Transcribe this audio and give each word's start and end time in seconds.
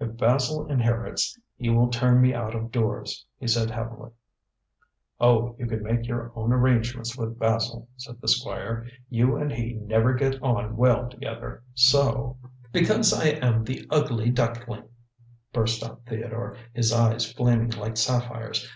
"If 0.00 0.16
Basil 0.16 0.66
inherits 0.66 1.38
he 1.56 1.70
will 1.70 1.86
turn 1.88 2.20
me 2.20 2.34
out 2.34 2.52
of 2.52 2.72
doors," 2.72 3.24
he 3.38 3.46
said 3.46 3.70
heavily. 3.70 4.10
"Oh, 5.20 5.54
you 5.56 5.68
can 5.68 5.84
make 5.84 6.04
your 6.04 6.32
own 6.34 6.52
arrangements 6.52 7.16
with 7.16 7.38
Basil," 7.38 7.88
said 7.96 8.20
the 8.20 8.26
Squire. 8.26 8.88
"You 9.08 9.36
and 9.36 9.52
he 9.52 9.74
never 9.74 10.14
get 10.14 10.42
on 10.42 10.76
well 10.76 11.08
together, 11.08 11.62
so" 11.74 12.38
"Because 12.72 13.12
I 13.14 13.26
am 13.28 13.62
the 13.62 13.86
ugly 13.88 14.30
duckling," 14.30 14.88
burst 15.52 15.84
out 15.84 16.00
Theodore, 16.08 16.56
his 16.72 16.92
eyes 16.92 17.30
flaming 17.30 17.70
like 17.70 17.96
sapphires. 17.98 18.68